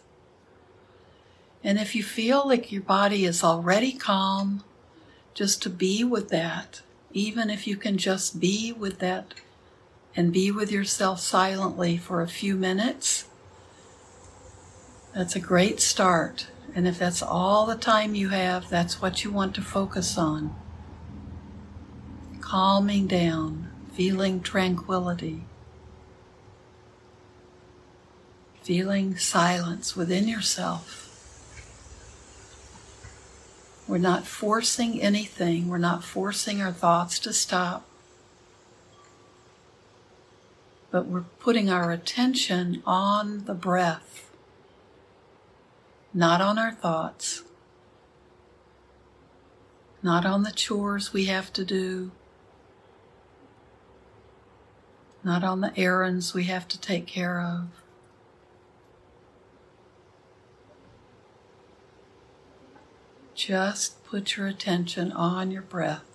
And 1.63 1.79
if 1.79 1.95
you 1.95 2.03
feel 2.03 2.49
like 2.49 2.73
your 2.73 2.81
body 2.81 3.27
is 3.27 3.45
already 3.45 3.93
calm, 3.93 4.65
just 5.35 5.61
to 5.65 5.69
be 5.69 6.03
with 6.03 6.31
that, 6.31 6.81
even 7.13 7.51
if 7.51 7.67
you 7.67 7.77
can 7.77 7.99
just 7.99 8.41
be 8.41 8.73
with 8.73 9.01
that 9.01 9.35
and 10.17 10.33
be 10.33 10.51
with 10.51 10.73
yourself 10.73 11.21
silently 11.21 11.99
for 11.99 12.23
a 12.23 12.27
few 12.27 12.57
minutes, 12.57 13.27
that's 15.15 15.37
a 15.37 15.41
great 15.41 15.79
start. 15.79 16.47
And 16.75 16.89
if 16.89 16.99
that's 16.99 17.23
all 17.23 17.67
the 17.67 17.77
time 17.77 18.15
you 18.15 18.31
have, 18.31 18.71
that's 18.71 19.03
what 19.03 19.25
you 19.25 19.31
want 19.31 19.55
to 19.57 19.61
focus 19.61 20.17
on. 20.17 20.57
Calming 22.41 23.07
down, 23.07 23.71
feeling 23.93 24.41
tranquility, 24.41 25.45
feeling 28.63 29.17
silence 29.17 29.97
within 29.97 30.29
yourself. 30.29 30.99
We're 33.89 33.99
not 33.99 34.27
forcing 34.27 35.01
anything, 35.03 35.69
we're 35.69 35.79
not 35.79 36.05
forcing 36.05 36.63
our 36.63 36.73
thoughts 36.73 37.19
to 37.21 37.33
stop, 37.33 37.87
but 40.91 41.07
we're 41.07 41.25
putting 41.41 41.69
our 41.69 41.91
attention 41.91 42.83
on 42.87 43.45
the 43.45 43.55
breath 43.55 44.33
not 46.15 46.41
on 46.41 46.59
our 46.59 46.73
thoughts, 46.73 47.43
not 50.03 50.27
on 50.27 50.43
the 50.43 50.53
chores 50.53 51.13
we 51.13 51.27
have 51.27 51.53
to 51.55 51.65
do, 51.65 52.11
not 55.25 55.43
on 55.43 55.61
the 55.61 55.73
errands 55.79 56.35
we 56.35 56.45
have 56.45 56.69
to 56.69 56.79
take 56.79 57.07
care 57.07 57.41
of. 57.41 57.82
Just 63.45 64.05
put 64.05 64.37
your 64.37 64.47
attention 64.47 65.11
on 65.11 65.51
your 65.51 65.63
breath. 65.63 66.12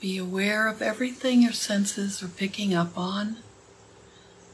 Be 0.00 0.16
aware 0.16 0.66
of 0.66 0.80
everything 0.80 1.42
your 1.42 1.52
senses 1.52 2.22
are 2.22 2.28
picking 2.28 2.72
up 2.72 2.96
on, 2.96 3.36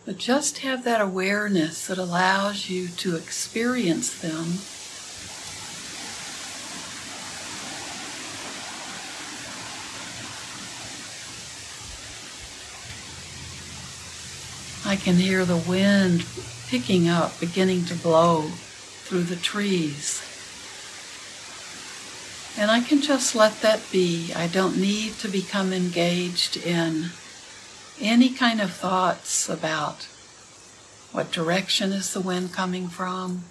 but 0.04 0.18
just 0.18 0.58
have 0.58 0.82
that 0.82 1.00
awareness 1.00 1.86
that 1.86 1.98
allows 1.98 2.68
you 2.68 2.88
to 2.88 3.14
experience 3.14 4.12
them. 4.20 4.58
I 14.84 14.96
can 14.96 15.14
hear 15.14 15.44
the 15.44 15.56
wind 15.56 16.26
picking 16.66 17.08
up, 17.08 17.38
beginning 17.38 17.84
to 17.84 17.94
blow 17.94 18.50
through 19.04 19.24
the 19.24 19.36
trees. 19.36 20.25
And 22.58 22.70
I 22.70 22.80
can 22.80 23.02
just 23.02 23.34
let 23.34 23.60
that 23.60 23.82
be. 23.92 24.32
I 24.34 24.46
don't 24.46 24.78
need 24.78 25.12
to 25.18 25.28
become 25.28 25.74
engaged 25.74 26.56
in 26.56 27.10
any 28.00 28.30
kind 28.30 28.62
of 28.62 28.72
thoughts 28.72 29.46
about 29.48 30.04
what 31.12 31.30
direction 31.30 31.92
is 31.92 32.14
the 32.14 32.20
wind 32.20 32.54
coming 32.54 32.88
from. 32.88 33.44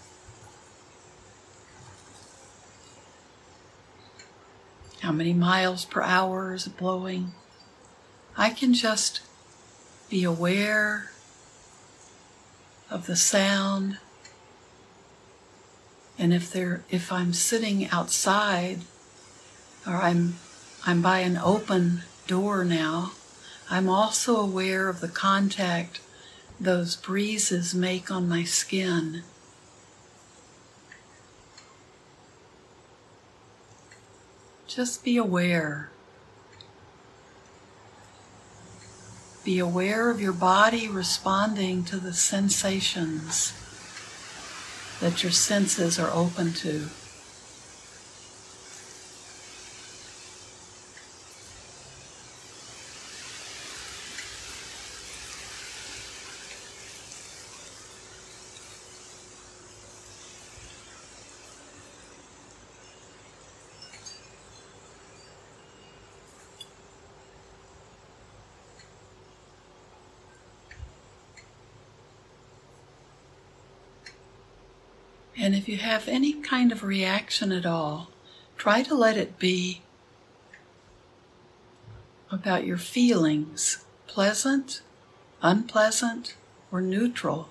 How 5.01 5.11
many 5.11 5.33
miles 5.33 5.85
per 5.85 6.01
hour 6.01 6.55
is 6.55 6.65
it 6.65 6.75
blowing? 6.75 7.33
I 8.35 8.49
can 8.49 8.73
just 8.73 9.21
be 10.09 10.23
aware 10.23 11.11
of 12.89 13.05
the 13.05 13.15
sound. 13.15 13.99
And 16.17 16.33
if 16.33 16.51
there 16.51 16.83
if 16.89 17.11
I'm 17.11 17.33
sitting 17.33 17.87
outside 17.89 18.79
or 19.85 19.95
I'm, 19.95 20.35
I'm 20.85 21.01
by 21.01 21.19
an 21.19 21.37
open 21.37 22.03
door 22.27 22.63
now, 22.63 23.11
I'm 23.69 23.89
also 23.89 24.37
aware 24.37 24.89
of 24.89 25.01
the 25.01 25.07
contact 25.07 25.99
those 26.59 26.95
breezes 26.95 27.75
make 27.75 28.09
on 28.09 28.29
my 28.29 28.43
skin. 28.43 29.23
Just 34.67 35.03
be 35.03 35.17
aware. 35.17 35.89
Be 39.43 39.59
aware 39.59 40.09
of 40.09 40.19
your 40.19 40.33
body 40.33 40.87
responding 40.87 41.83
to 41.85 41.97
the 41.97 42.13
sensations 42.13 43.53
that 44.99 45.23
your 45.23 45.31
senses 45.31 45.99
are 45.99 46.11
open 46.11 46.53
to. 46.53 46.87
And 75.37 75.53
if 75.53 75.67
you 75.67 75.77
have 75.77 76.07
any 76.07 76.33
kind 76.33 76.71
of 76.71 76.83
reaction 76.83 77.51
at 77.51 77.65
all, 77.65 78.09
try 78.57 78.81
to 78.83 78.95
let 78.95 79.17
it 79.17 79.37
be 79.37 79.81
about 82.31 82.65
your 82.65 82.77
feelings 82.77 83.83
pleasant, 84.07 84.81
unpleasant, 85.41 86.35
or 86.71 86.79
neutral. 86.81 87.49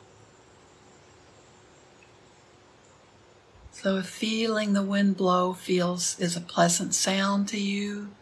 So 3.71 3.99
if 3.99 4.07
feeling 4.07 4.73
the 4.73 4.83
wind 4.83 5.19
blow 5.19 5.53
feels 5.53 6.19
is 6.19 6.37
a 6.37 6.41
pleasant 6.41 6.95
sound 6.95 7.49
to 7.49 7.61
you, 7.61 8.12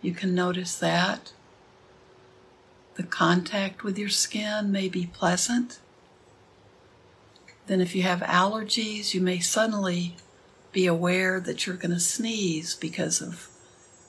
you 0.00 0.14
can 0.14 0.34
notice 0.34 0.76
that. 0.78 1.32
The 2.96 3.04
contact 3.04 3.84
with 3.84 3.96
your 3.98 4.08
skin 4.08 4.72
may 4.72 4.88
be 4.88 5.06
pleasant. 5.06 5.78
Then, 7.66 7.80
if 7.80 7.94
you 7.94 8.02
have 8.02 8.20
allergies, 8.20 9.14
you 9.14 9.20
may 9.20 9.38
suddenly 9.38 10.16
be 10.72 10.86
aware 10.86 11.38
that 11.38 11.66
you're 11.66 11.76
going 11.76 11.92
to 11.92 12.00
sneeze 12.00 12.74
because 12.74 13.20
of 13.20 13.48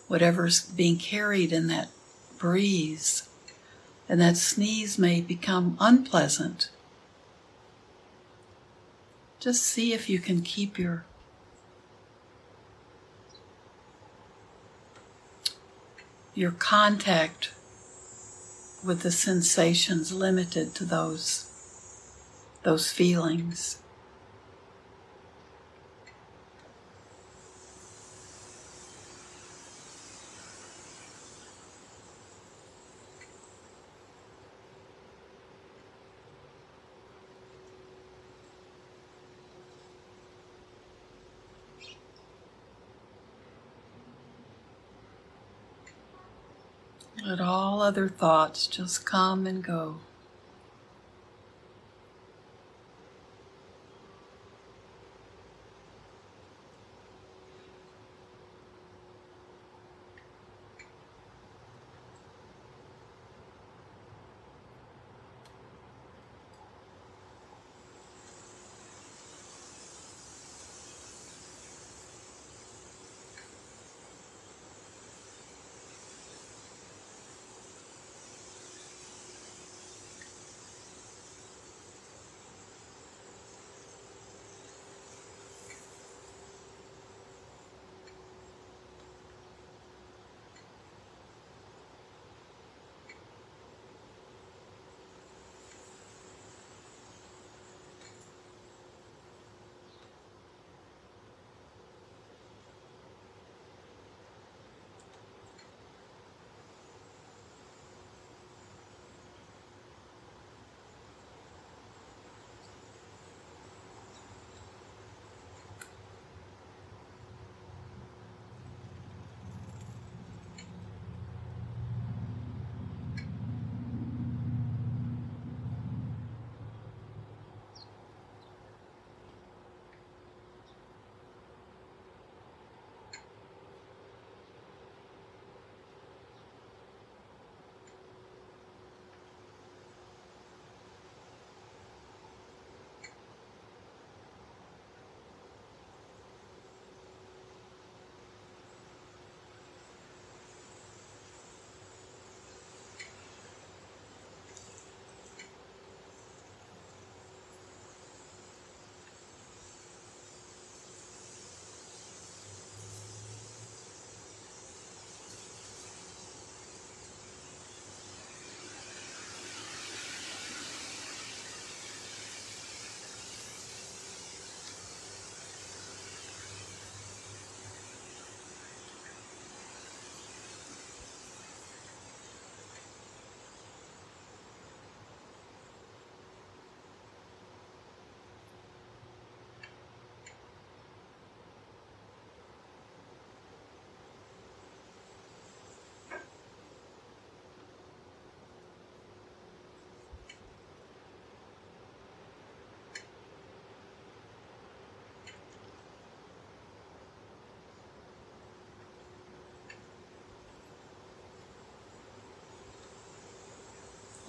whatever's 0.08 0.62
being 0.62 0.98
carried 0.98 1.52
in 1.52 1.68
that 1.68 1.90
breeze. 2.38 3.30
And 4.10 4.20
that 4.22 4.38
sneeze 4.38 4.98
may 4.98 5.22
become 5.22 5.78
unpleasant. 5.80 6.70
Just 9.40 9.64
see 9.64 9.94
if 9.94 10.10
you 10.10 10.20
can 10.20 10.42
keep 10.42 10.78
your 10.80 11.06
your 16.36 16.52
contact 16.52 17.54
with 18.84 19.02
the 19.02 19.12
sensations 19.12 20.12
limited 20.12 20.74
to 20.76 20.86
those 20.86 21.53
those 22.64 22.92
feelings. 22.92 23.80
Let 47.26 47.40
all 47.40 47.82
other 47.82 48.10
thoughts 48.10 48.68
just 48.68 49.06
come 49.06 49.48
and 49.48 49.64
go. 49.64 50.00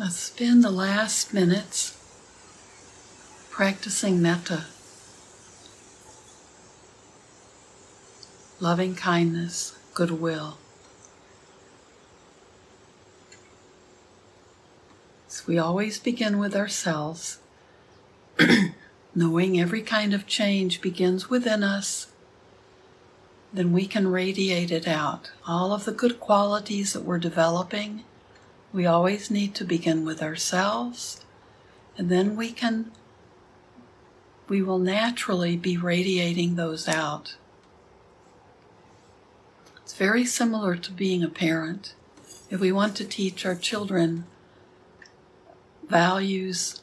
Let's 0.05 0.17
spend 0.17 0.63
the 0.63 0.71
last 0.71 1.33
minutes 1.33 1.97
practicing 3.51 4.21
metta, 4.21 4.67
loving 8.61 8.95
kindness, 8.97 9.79
goodwill. 9.95 10.59
So 15.29 15.45
we 15.47 15.57
always 15.57 15.99
begin 15.99 16.39
with 16.39 16.55
ourselves, 16.55 17.39
knowing 19.15 19.59
every 19.59 19.81
kind 19.81 20.13
of 20.13 20.27
change 20.27 20.83
begins 20.83 21.31
within 21.31 21.63
us 21.63 22.09
then 23.55 23.73
we 23.73 23.87
can 23.87 24.09
radiate 24.09 24.71
it 24.71 24.87
out. 24.87 25.31
All 25.47 25.73
of 25.73 25.87
the 25.87 25.93
good 25.93 26.21
qualities 26.21 26.93
that 26.93 27.05
we're 27.05 27.19
developing, 27.19 28.05
we 28.75 28.85
always 28.87 29.31
need 29.31 29.55
to 29.55 29.65
begin 29.65 30.05
with 30.05 30.21
ourselves, 30.21 31.25
and 31.97 32.11
then 32.11 32.35
we 32.35 32.51
can, 32.51 32.91
we 34.49 34.61
will 34.61 34.81
naturally 34.81 35.57
be 35.57 35.77
radiating 35.77 36.57
those 36.57 36.89
out. 36.89 37.37
It's 39.77 39.95
very 39.95 40.25
similar 40.25 40.75
to 40.75 40.91
being 40.91 41.23
a 41.23 41.29
parent. 41.29 41.95
If 42.51 42.59
we 42.59 42.73
want 42.73 42.97
to 42.97 43.05
teach 43.05 43.47
our 43.47 43.55
children 43.55 44.25
values, 45.89 46.83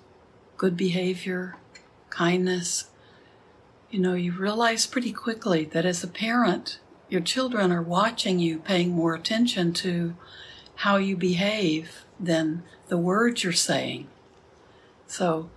good 0.56 0.78
behavior, 0.78 1.58
kindness, 2.10 2.86
you 3.90 4.00
know, 4.00 4.14
you 4.14 4.32
realize 4.32 4.88
pretty 4.88 5.12
quickly 5.12 5.66
that 5.66 5.86
as 5.86 6.06
a 6.06 6.08
parent, 6.08 6.80
your 7.10 7.20
children 7.20 7.70
are 7.70 7.82
watching 7.82 8.40
you, 8.40 8.60
paying 8.60 8.92
more 8.92 9.14
attention 9.14 9.74
to 9.74 10.16
how 10.76 10.98
you 10.98 11.16
behave 11.16 12.06
than 12.20 12.64
the 12.88 12.98
words 12.98 13.44
you're 13.44 13.54
saying. 13.54 14.08
So 15.08 15.50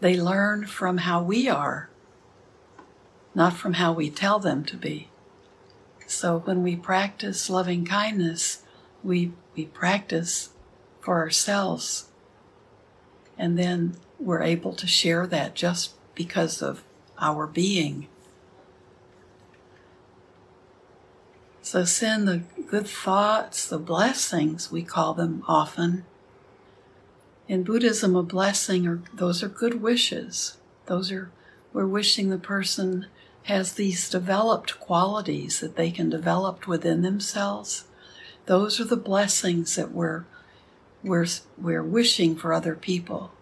they 0.00 0.20
learn 0.20 0.66
from 0.66 0.98
how 0.98 1.22
we 1.22 1.48
are, 1.48 1.88
not 3.34 3.54
from 3.54 3.74
how 3.74 3.92
we 3.92 4.10
tell 4.10 4.38
them 4.38 4.64
to 4.64 4.76
be. 4.76 5.08
So 6.06 6.40
when 6.40 6.62
we 6.62 6.76
practice 6.76 7.48
loving 7.48 7.84
kindness, 7.84 8.62
we, 9.02 9.32
we 9.56 9.66
practice 9.66 10.50
for 11.00 11.16
ourselves. 11.16 12.08
And 13.38 13.58
then 13.58 13.96
we're 14.18 14.42
able 14.42 14.74
to 14.74 14.86
share 14.86 15.26
that 15.26 15.54
just 15.54 15.94
because 16.14 16.62
of 16.62 16.84
our 17.18 17.46
being. 17.46 18.08
So 21.64 21.86
send 21.86 22.28
the 22.28 22.42
good 22.68 22.86
thoughts, 22.86 23.66
the 23.66 23.78
blessings, 23.78 24.70
we 24.70 24.82
call 24.82 25.14
them 25.14 25.42
often. 25.48 26.04
In 27.48 27.62
Buddhism, 27.62 28.14
a 28.14 28.22
blessing 28.22 28.86
or 28.86 29.00
those 29.14 29.42
are 29.42 29.48
good 29.48 29.80
wishes. 29.80 30.58
Those 30.84 31.10
are 31.10 31.30
we're 31.72 31.86
wishing 31.86 32.28
the 32.28 32.36
person 32.36 33.06
has 33.44 33.72
these 33.72 34.10
developed 34.10 34.78
qualities 34.78 35.60
that 35.60 35.74
they 35.74 35.90
can 35.90 36.10
develop 36.10 36.66
within 36.66 37.00
themselves. 37.00 37.84
Those 38.44 38.78
are 38.78 38.84
the 38.84 38.94
blessings 38.98 39.74
that 39.76 39.90
we're 39.90 40.26
we're 41.02 41.26
we're 41.56 41.82
wishing 41.82 42.36
for 42.36 42.52
other 42.52 42.74
people 42.74 43.32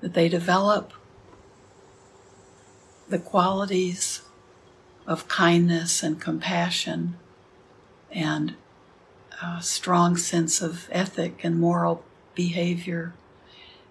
that 0.00 0.14
they 0.14 0.30
develop 0.30 0.94
the 3.10 3.18
qualities 3.18 4.22
of 5.06 5.28
kindness 5.28 6.02
and 6.02 6.18
compassion 6.18 7.18
and 8.10 8.54
a 9.42 9.62
strong 9.62 10.16
sense 10.16 10.62
of 10.62 10.88
ethic 10.90 11.40
and 11.42 11.58
moral 11.58 12.04
behavior. 12.34 13.14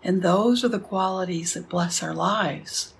And 0.03 0.21
those 0.21 0.63
are 0.63 0.69
the 0.69 0.79
qualities 0.79 1.53
that 1.53 1.69
bless 1.69 2.01
our 2.01 2.13
lives. 2.13 2.93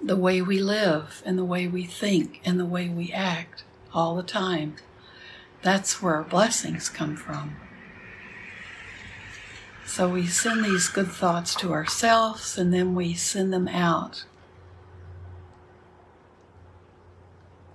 The 0.00 0.16
way 0.16 0.42
we 0.42 0.58
live 0.58 1.22
and 1.24 1.38
the 1.38 1.44
way 1.44 1.66
we 1.66 1.84
think 1.84 2.40
and 2.44 2.58
the 2.58 2.66
way 2.66 2.88
we 2.88 3.12
act 3.12 3.64
all 3.94 4.16
the 4.16 4.22
time. 4.22 4.76
That's 5.62 6.02
where 6.02 6.16
our 6.16 6.24
blessings 6.24 6.88
come 6.88 7.16
from. 7.16 7.56
So 9.86 10.08
we 10.08 10.26
send 10.26 10.64
these 10.64 10.88
good 10.88 11.08
thoughts 11.08 11.54
to 11.56 11.72
ourselves 11.72 12.56
and 12.56 12.72
then 12.72 12.94
we 12.94 13.14
send 13.14 13.52
them 13.52 13.68
out. 13.68 14.24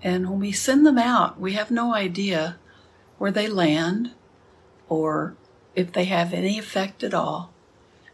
And 0.02 0.30
when 0.30 0.40
we 0.40 0.52
send 0.52 0.86
them 0.86 0.98
out, 0.98 1.40
we 1.40 1.54
have 1.54 1.72
no 1.72 1.94
idea 1.94 2.58
where 3.18 3.32
they 3.32 3.48
land 3.48 4.12
or 4.90 5.36
if 5.76 5.92
they 5.92 6.06
have 6.06 6.34
any 6.34 6.58
effect 6.58 7.04
at 7.04 7.14
all. 7.14 7.52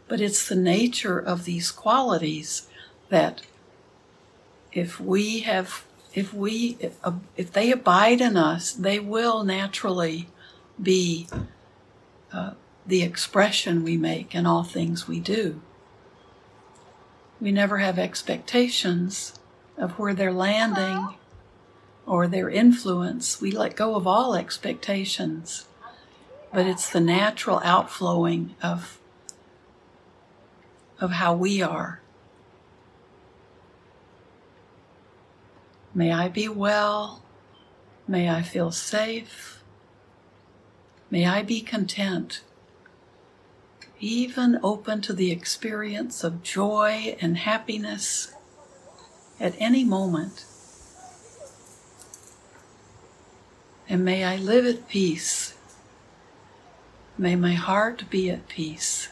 But 0.07 0.21
it's 0.21 0.47
the 0.47 0.55
nature 0.55 1.19
of 1.19 1.45
these 1.45 1.71
qualities 1.71 2.67
that 3.09 3.41
if 4.71 4.99
we 4.99 5.39
have, 5.41 5.85
if 6.13 6.33
we, 6.33 6.77
if 7.37 7.53
they 7.53 7.71
abide 7.71 8.21
in 8.21 8.37
us, 8.37 8.71
they 8.73 8.99
will 8.99 9.43
naturally 9.43 10.27
be 10.81 11.27
uh, 12.31 12.51
the 12.85 13.03
expression 13.03 13.83
we 13.83 13.97
make 13.97 14.33
in 14.33 14.45
all 14.45 14.63
things 14.63 15.07
we 15.07 15.19
do. 15.19 15.61
We 17.39 17.51
never 17.51 17.79
have 17.79 17.99
expectations 17.99 19.39
of 19.77 19.99
where 19.99 20.13
they're 20.13 20.33
landing 20.33 21.15
or 22.05 22.27
their 22.27 22.49
influence. 22.49 23.39
We 23.41 23.51
let 23.51 23.75
go 23.75 23.95
of 23.95 24.05
all 24.05 24.35
expectations, 24.35 25.65
but 26.53 26.65
it's 26.65 26.89
the 26.89 26.99
natural 26.99 27.61
outflowing 27.63 28.55
of, 28.61 28.99
of 30.99 31.11
how 31.11 31.33
we 31.33 31.61
are. 31.61 32.01
May 35.93 36.11
I 36.11 36.27
be 36.27 36.47
well. 36.47 37.21
May 38.07 38.29
I 38.29 38.41
feel 38.41 38.71
safe. 38.71 39.61
May 41.09 41.25
I 41.27 41.43
be 41.43 41.61
content 41.61 42.41
even 44.03 44.59
open 44.63 44.99
to 44.99 45.13
the 45.13 45.31
experience 45.31 46.25
of 46.25 46.43
joy 46.43 47.15
and 47.21 47.37
happiness 47.37 48.33
at 49.39 49.55
any 49.59 49.85
moment. 49.85 50.45
And 53.89 54.05
may 54.05 54.23
I 54.23 54.37
live 54.37 54.65
at 54.65 54.87
peace. 54.87 55.55
May 57.17 57.35
my 57.35 57.53
heart 57.53 58.09
be 58.09 58.29
at 58.29 58.47
peace. 58.47 59.09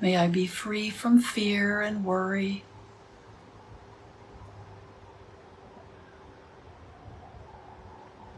May 0.00 0.16
I 0.16 0.28
be 0.28 0.46
free 0.46 0.90
from 0.90 1.20
fear 1.20 1.80
and 1.80 2.04
worry. 2.04 2.62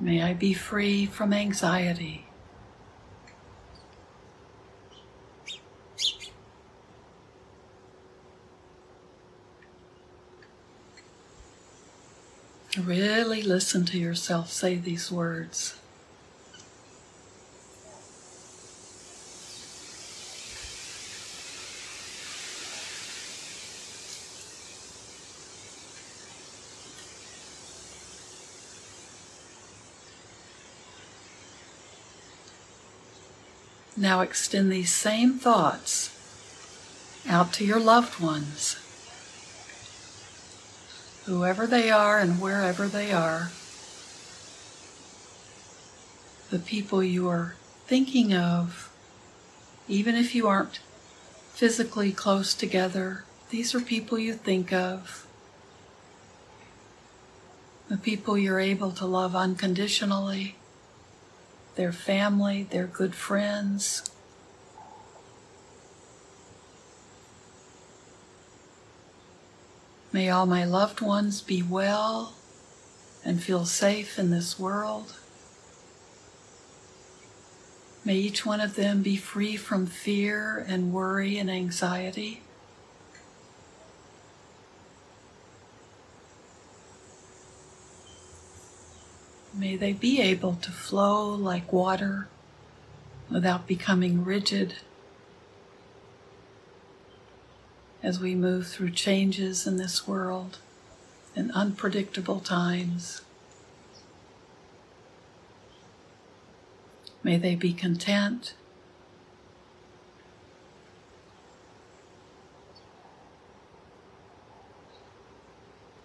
May 0.01 0.23
I 0.23 0.33
be 0.33 0.55
free 0.55 1.05
from 1.05 1.35
anxiety. 1.35 2.30
Really 12.79 13.43
listen 13.43 13.85
to 13.87 13.99
yourself 13.99 14.53
say 14.53 14.77
these 14.77 15.11
words. 15.11 15.77
Now 33.97 34.21
extend 34.21 34.71
these 34.71 34.93
same 34.93 35.41
thoughts 35.41 36.17
out 37.29 37.53
to 37.55 37.65
your 37.65 37.81
loved 37.81 38.21
ones 38.21 38.77
whoever 41.31 41.65
they 41.65 41.93
are 41.93 42.19
and 42.19 42.41
wherever 42.41 42.89
they 42.89 43.13
are, 43.13 43.53
the 46.51 46.59
people 46.59 47.05
you 47.05 47.29
are 47.29 47.55
thinking 47.87 48.35
of, 48.35 48.93
even 49.87 50.17
if 50.17 50.35
you 50.35 50.49
aren't 50.49 50.81
physically 51.53 52.11
close 52.11 52.53
together, 52.53 53.23
these 53.51 53.77
are 53.77 53.81
people 53.81 54.19
you 54.19 54.35
think 54.35 54.73
of. 54.73 55.25
The 57.89 57.97
people 57.97 58.37
you're 58.37 58.59
able 58.59 58.91
to 58.91 59.07
love 59.07 59.37
unconditionally, 59.37 60.57
their 61.77 61.93
family, 61.93 62.65
their 62.65 62.87
good 62.87 63.15
friends, 63.15 64.11
May 70.13 70.29
all 70.29 70.47
my 70.47 70.65
loved 70.65 71.01
ones 71.01 71.41
be 71.41 71.63
well 71.63 72.35
and 73.25 73.43
feel 73.43 73.65
safe 73.65 74.19
in 74.19 74.31
this 74.31 74.59
world. 74.59 75.15
May 78.05 78.17
each 78.17 78.45
one 78.45 78.61
of 78.61 78.75
them 78.75 79.03
be 79.03 79.17
free 79.17 79.57
from 79.57 79.87
fear 79.87 80.65
and 80.67 80.93
worry 80.93 81.39
and 81.39 81.51
anxiety. 81.51 82.43
May 89.55 89.77
they 89.77 89.93
be 89.93 90.21
able 90.21 90.55
to 90.55 90.73
flow 90.73 91.29
like 91.35 91.73
water 91.73 92.29
without 93.31 93.69
becoming 93.69 94.25
rigid 94.25 94.75
as 98.03 98.19
we 98.19 98.35
move 98.35 98.67
through 98.67 98.91
changes 98.91 99.67
in 99.67 99.77
this 99.77 100.07
world 100.09 100.59
and 101.37 101.53
unpredictable 101.53 102.41
times. 102.41 103.23
May 107.23 107.37
they 107.37 107.55
be 107.55 107.73
content. 107.73 108.55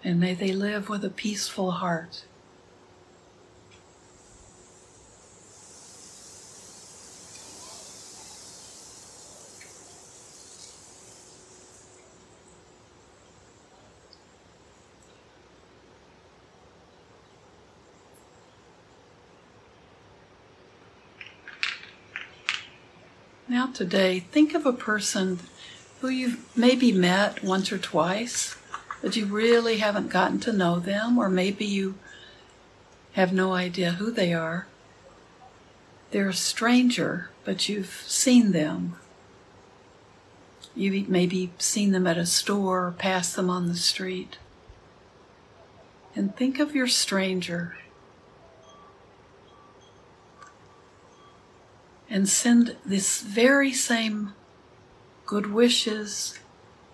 And 0.04 0.20
may 0.20 0.34
they 0.36 0.52
live 0.52 0.90
with 0.90 1.04
a 1.04 1.10
peaceful 1.10 1.72
heart. 1.72 2.26
Now, 23.48 23.68
today, 23.68 24.22
think 24.22 24.56
of 24.56 24.66
a 24.66 24.74
person 24.74 25.40
who 26.02 26.10
you've 26.10 26.58
maybe 26.58 26.92
met 26.92 27.44
once 27.44 27.72
or 27.72 27.78
twice, 27.78 28.56
but 29.04 29.16
you 29.16 29.28
really 29.28 29.78
haven't 29.78 30.10
gotten 30.10 30.40
to 30.42 30.54
know 30.54 30.80
them, 30.80 31.20
or 31.20 31.30
maybe 31.30 31.64
you 31.64 31.94
have 33.14 33.32
no 33.32 33.54
idea 33.54 33.94
who 33.94 34.10
they 34.10 34.34
are. 34.34 34.66
They're 36.10 36.30
a 36.30 36.34
stranger, 36.34 37.30
but 37.44 37.70
you've 37.70 38.04
seen 38.08 38.52
them. 38.52 38.96
You've 40.76 41.08
maybe 41.08 41.52
seen 41.60 41.92
them 41.92 42.08
at 42.08 42.18
a 42.18 42.26
store 42.26 42.88
or 42.88 42.92
passed 42.92 43.36
them 43.36 43.52
on 43.52 43.68
the 43.68 43.76
street. 43.76 44.40
And 46.16 46.36
think 46.36 46.60
of 46.60 46.74
your 46.74 46.88
stranger 46.88 47.76
and 52.10 52.30
send 52.30 52.76
this 52.86 53.22
very 53.22 53.74
same 53.74 54.34
good 55.26 55.52
wishes 55.52 56.40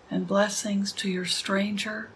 and 0.09 0.27
blessings 0.27 0.91
to 0.91 1.09
your 1.09 1.25
stranger 1.25 2.09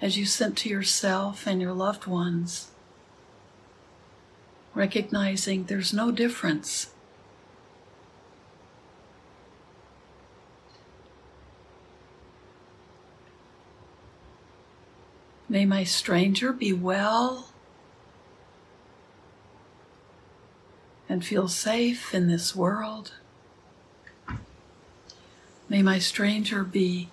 as 0.00 0.16
you 0.16 0.24
sent 0.24 0.56
to 0.56 0.68
yourself 0.68 1.46
and 1.46 1.60
your 1.60 1.72
loved 1.72 2.06
ones, 2.06 2.70
recognizing 4.74 5.64
there's 5.64 5.92
no 5.92 6.10
difference. 6.12 6.90
May 15.48 15.64
my 15.64 15.82
stranger 15.82 16.52
be 16.52 16.72
well 16.72 17.48
and 21.08 21.24
feel 21.24 21.48
safe 21.48 22.14
in 22.14 22.28
this 22.28 22.54
world. 22.54 23.14
May 25.68 25.82
my 25.82 25.98
stranger 25.98 26.64
be 26.64 27.08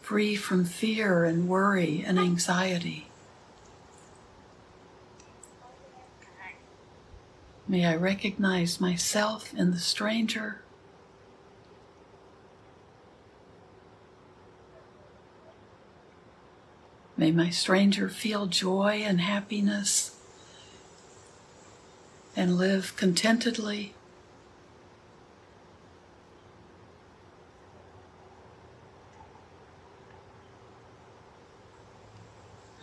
free 0.00 0.36
from 0.36 0.64
fear 0.64 1.24
and 1.24 1.48
worry 1.48 2.02
and 2.06 2.18
anxiety. 2.18 3.08
May 7.66 7.84
I 7.84 7.96
recognize 7.96 8.80
myself 8.80 9.52
in 9.52 9.72
the 9.72 9.78
stranger. 9.78 10.62
May 17.18 17.30
my 17.30 17.50
stranger 17.50 18.08
feel 18.08 18.46
joy 18.46 19.02
and 19.04 19.20
happiness 19.20 20.17
and 22.38 22.56
live 22.56 22.94
contentedly. 22.96 23.92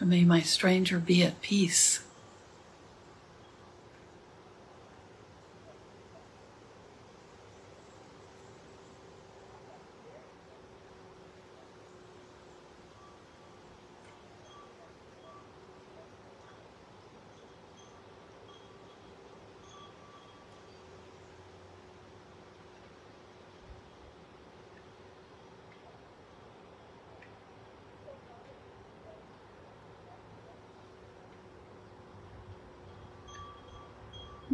May 0.02 0.26
my 0.26 0.42
stranger 0.42 1.00
be 1.00 1.24
at 1.24 1.42
peace. 1.42 2.05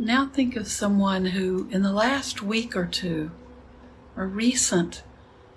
Now 0.01 0.25
think 0.25 0.55
of 0.55 0.67
someone 0.67 1.27
who, 1.27 1.67
in 1.69 1.83
the 1.83 1.93
last 1.93 2.41
week 2.41 2.75
or 2.75 2.87
two, 2.87 3.29
a 4.17 4.25
recent 4.25 5.03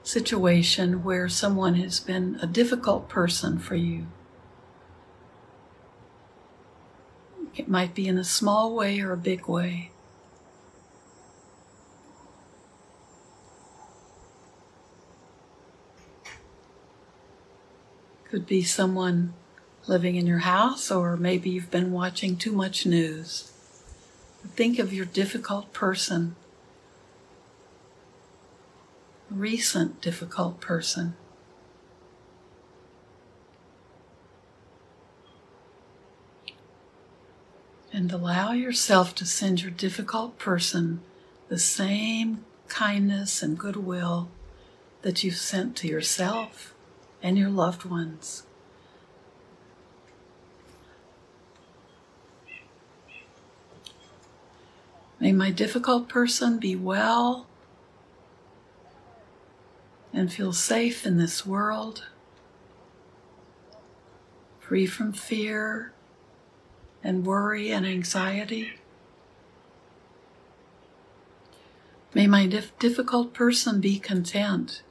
situation 0.02 1.02
where 1.02 1.30
someone 1.30 1.76
has 1.76 1.98
been 1.98 2.38
a 2.42 2.46
difficult 2.46 3.08
person 3.08 3.58
for 3.58 3.74
you. 3.74 4.06
It 7.56 7.70
might 7.70 7.94
be 7.94 8.06
in 8.06 8.18
a 8.18 8.22
small 8.22 8.74
way 8.74 9.00
or 9.00 9.12
a 9.12 9.16
big 9.16 9.48
way. 9.48 9.92
Could 18.28 18.44
be 18.44 18.62
someone 18.62 19.32
living 19.86 20.16
in 20.16 20.26
your 20.26 20.40
house, 20.40 20.90
or 20.90 21.16
maybe 21.16 21.48
you've 21.48 21.70
been 21.70 21.92
watching 21.92 22.36
too 22.36 22.52
much 22.52 22.84
news. 22.84 23.53
Think 24.48 24.78
of 24.78 24.92
your 24.92 25.04
difficult 25.04 25.72
person, 25.72 26.36
recent 29.30 30.00
difficult 30.00 30.60
person. 30.60 31.14
And 37.92 38.12
allow 38.12 38.52
yourself 38.52 39.14
to 39.16 39.24
send 39.24 39.62
your 39.62 39.70
difficult 39.70 40.38
person 40.38 41.00
the 41.48 41.58
same 41.58 42.44
kindness 42.68 43.42
and 43.42 43.58
goodwill 43.58 44.28
that 45.02 45.22
you've 45.22 45.36
sent 45.36 45.76
to 45.76 45.88
yourself 45.88 46.74
and 47.22 47.38
your 47.38 47.50
loved 47.50 47.84
ones. 47.84 48.44
May 55.24 55.32
my 55.32 55.50
difficult 55.50 56.06
person 56.06 56.58
be 56.58 56.76
well 56.76 57.46
and 60.12 60.30
feel 60.30 60.52
safe 60.52 61.06
in 61.06 61.16
this 61.16 61.46
world, 61.46 62.04
free 64.60 64.84
from 64.84 65.14
fear 65.14 65.94
and 67.02 67.24
worry 67.24 67.72
and 67.72 67.86
anxiety. 67.86 68.74
May 72.12 72.26
my 72.26 72.46
dif- 72.46 72.78
difficult 72.78 73.32
person 73.32 73.80
be 73.80 73.98
content 73.98 74.82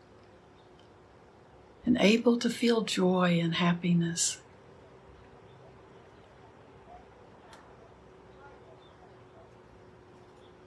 and 1.86 1.96
able 2.00 2.40
to 2.40 2.50
feel 2.50 2.82
joy 2.82 3.40
and 3.40 3.54
happiness. 3.54 4.40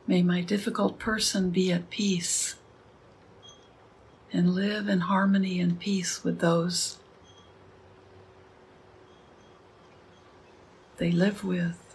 May 0.07 0.23
my 0.23 0.40
difficult 0.40 0.99
person 0.99 1.51
be 1.51 1.73
at 1.73 1.90
peace 1.90 2.57
and 4.33 4.55
live 4.55 4.88
in 4.88 5.01
harmony 5.01 5.61
and 5.61 5.79
peace 5.79 6.23
with 6.23 6.40
those 6.40 6.99
they 10.99 11.11
live 11.11 11.45
with. 11.45 11.86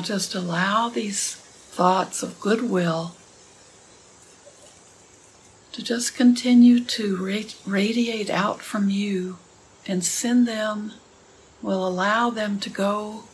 Now 0.00 0.06
just 0.06 0.34
allow 0.34 0.88
these 0.88 1.34
thoughts 1.34 2.22
of 2.22 2.40
goodwill 2.40 3.16
to 5.72 5.84
just 5.84 6.16
continue 6.16 6.82
to 6.82 7.16
radiate 7.66 8.30
out 8.30 8.62
from 8.62 8.88
you 8.88 9.36
and 9.86 10.02
send 10.02 10.48
them, 10.48 10.94
will 11.60 11.86
allow 11.86 12.30
them 12.30 12.58
to 12.60 12.70
go. 12.70 13.24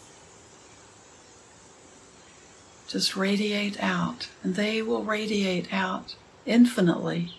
Just 2.89 3.15
radiate 3.15 3.81
out, 3.81 4.31
and 4.43 4.57
they 4.57 4.83
will 4.83 5.05
radiate 5.05 5.73
out 5.73 6.17
infinitely. 6.47 7.31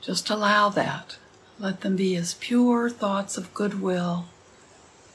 Just 0.00 0.30
allow 0.30 0.70
that. 0.70 1.18
Let 1.58 1.82
them 1.82 1.96
be 1.96 2.16
as 2.16 2.32
pure 2.32 2.88
thoughts 2.88 3.36
of 3.36 3.52
goodwill 3.52 4.24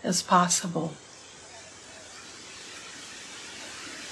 as 0.03 0.21
possible. 0.21 0.93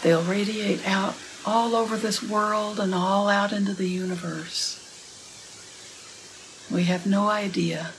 They'll 0.03 0.23
radiate 0.23 0.87
out 0.87 1.15
all 1.45 1.75
over 1.75 1.97
this 1.97 2.23
world 2.23 2.79
and 2.79 2.93
all 2.93 3.27
out 3.27 3.51
into 3.51 3.73
the 3.73 3.87
universe. 3.87 4.77
We 6.71 6.85
have 6.85 7.05
no 7.05 7.29
idea. 7.29 7.91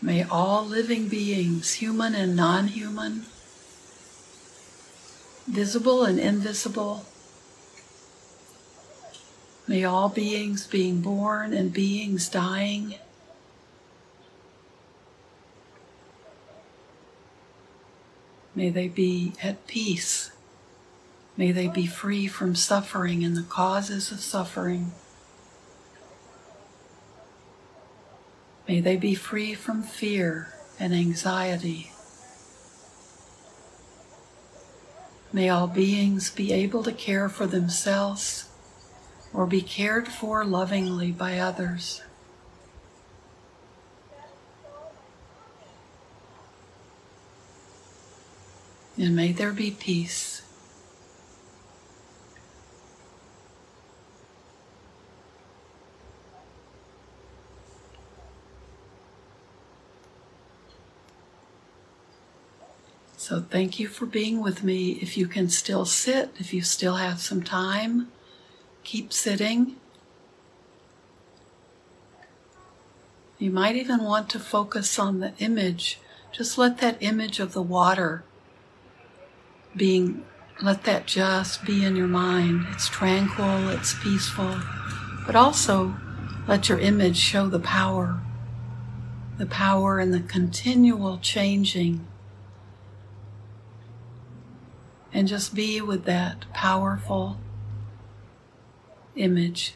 May 0.00 0.22
all 0.22 0.64
living 0.64 1.08
beings, 1.08 1.74
human 1.74 2.14
and 2.14 2.36
non 2.36 2.68
human, 2.68 3.24
visible 5.46 6.04
and 6.04 6.20
invisible, 6.20 7.04
may 9.66 9.84
all 9.84 10.08
beings 10.08 10.66
being 10.66 11.00
born 11.00 11.52
and 11.52 11.72
beings 11.72 12.28
dying, 12.28 12.94
May 18.58 18.70
they 18.70 18.88
be 18.88 19.34
at 19.40 19.68
peace. 19.68 20.32
May 21.36 21.52
they 21.52 21.68
be 21.68 21.86
free 21.86 22.26
from 22.26 22.56
suffering 22.56 23.22
and 23.22 23.36
the 23.36 23.44
causes 23.44 24.10
of 24.10 24.18
suffering. 24.18 24.90
May 28.66 28.80
they 28.80 28.96
be 28.96 29.14
free 29.14 29.54
from 29.54 29.84
fear 29.84 30.54
and 30.80 30.92
anxiety. 30.92 31.92
May 35.32 35.48
all 35.48 35.68
beings 35.68 36.28
be 36.28 36.52
able 36.52 36.82
to 36.82 36.90
care 36.90 37.28
for 37.28 37.46
themselves 37.46 38.48
or 39.32 39.46
be 39.46 39.62
cared 39.62 40.08
for 40.08 40.44
lovingly 40.44 41.12
by 41.12 41.38
others. 41.38 42.02
And 48.98 49.14
may 49.14 49.32
there 49.32 49.52
be 49.52 49.70
peace. 49.70 50.42
So, 63.16 63.42
thank 63.42 63.78
you 63.78 63.88
for 63.88 64.06
being 64.06 64.40
with 64.40 64.64
me. 64.64 64.92
If 65.02 65.18
you 65.18 65.26
can 65.26 65.50
still 65.50 65.84
sit, 65.84 66.30
if 66.38 66.54
you 66.54 66.62
still 66.62 66.96
have 66.96 67.20
some 67.20 67.42
time, 67.42 68.08
keep 68.84 69.12
sitting. 69.12 69.76
You 73.38 73.50
might 73.50 73.76
even 73.76 74.02
want 74.02 74.30
to 74.30 74.38
focus 74.38 74.98
on 74.98 75.20
the 75.20 75.34
image. 75.38 76.00
Just 76.32 76.56
let 76.56 76.78
that 76.78 76.96
image 77.00 77.38
of 77.38 77.52
the 77.52 77.62
water 77.62 78.24
being 79.78 80.24
let 80.60 80.82
that 80.84 81.06
just 81.06 81.64
be 81.64 81.84
in 81.84 81.94
your 81.94 82.08
mind. 82.08 82.66
It's 82.70 82.88
tranquil, 82.88 83.70
it's 83.70 83.94
peaceful, 84.02 84.60
but 85.24 85.36
also 85.36 85.96
let 86.48 86.68
your 86.68 86.80
image 86.80 87.16
show 87.16 87.46
the 87.46 87.60
power, 87.60 88.20
the 89.38 89.46
power 89.46 90.00
and 90.00 90.12
the 90.12 90.20
continual 90.20 91.18
changing. 91.18 92.06
And 95.12 95.28
just 95.28 95.54
be 95.54 95.80
with 95.80 96.04
that 96.04 96.52
powerful 96.52 97.38
image. 99.14 99.74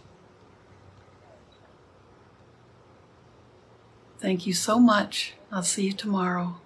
Thank 4.18 4.46
you 4.46 4.52
so 4.52 4.78
much. 4.78 5.34
I'll 5.50 5.62
see 5.62 5.86
you 5.86 5.92
tomorrow. 5.92 6.61